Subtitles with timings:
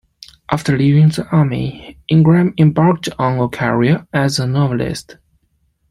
[0.49, 5.17] After leaving the Army, Ingram embarked on a career as a novelist.